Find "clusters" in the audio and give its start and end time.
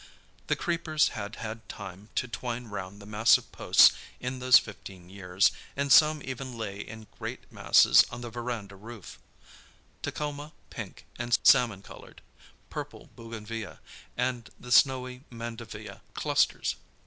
16.15-16.77